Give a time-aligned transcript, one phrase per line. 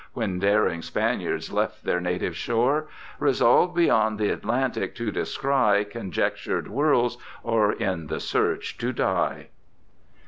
[0.13, 2.87] When daring Spaniards left their native shore;
[3.19, 9.49] Resolv'd beyond th' Atlantick to descry Conjectured worlds, or in the search to dye.